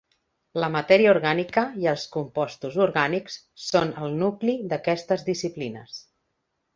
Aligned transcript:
La 0.61 0.67
matèria 0.75 1.09
orgànica 1.15 1.65
i 1.83 1.89
els 1.91 2.05
compostos 2.15 2.77
orgànics 2.85 3.35
són 3.65 3.93
el 4.07 4.15
nucli 4.23 4.57
d'aquestes 4.73 5.27
disciplines. 5.29 6.01